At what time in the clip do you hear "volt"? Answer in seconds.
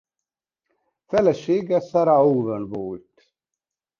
2.69-3.35